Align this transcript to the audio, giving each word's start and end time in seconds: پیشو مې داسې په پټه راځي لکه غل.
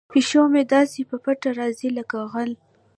پیشو 0.13 0.43
مې 0.53 0.63
داسې 0.73 0.99
په 1.09 1.17
پټه 1.23 1.49
راځي 1.59 1.89
لکه 1.97 2.17
غل. 2.31 2.51